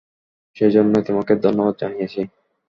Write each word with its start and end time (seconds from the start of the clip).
সেজন্যই 0.57 1.03
তোমাকে 1.07 1.33
ধন্যবাদ 1.37 1.75
জানিয়েছি! 1.81 2.21